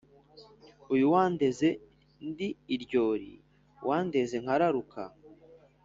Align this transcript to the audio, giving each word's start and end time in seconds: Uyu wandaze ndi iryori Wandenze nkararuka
Uyu 0.93 1.05
wandaze 1.13 1.67
ndi 2.27 2.49
iryori 2.75 3.31
Wandenze 3.87 4.35
nkararuka 4.43 5.01